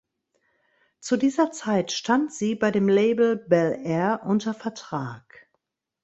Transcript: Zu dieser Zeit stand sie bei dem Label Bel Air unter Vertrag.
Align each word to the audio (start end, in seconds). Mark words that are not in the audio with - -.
Zu 0.99 1.15
dieser 1.15 1.51
Zeit 1.51 1.91
stand 1.91 2.33
sie 2.33 2.55
bei 2.55 2.71
dem 2.71 2.89
Label 2.89 3.35
Bel 3.35 3.79
Air 3.85 4.21
unter 4.25 4.55
Vertrag. 4.55 5.47